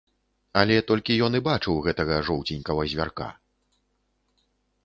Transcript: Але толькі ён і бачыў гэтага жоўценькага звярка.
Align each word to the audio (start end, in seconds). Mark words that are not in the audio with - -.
Але 0.61 0.77
толькі 0.91 1.17
ён 1.27 1.37
і 1.39 1.43
бачыў 1.49 1.75
гэтага 1.89 2.17
жоўценькага 2.31 2.89
звярка. 2.95 3.29